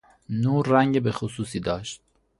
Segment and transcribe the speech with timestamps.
[0.29, 2.01] نور رنگ بخصوصی داشت.